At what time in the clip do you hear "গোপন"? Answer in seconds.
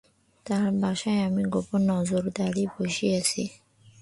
1.53-1.81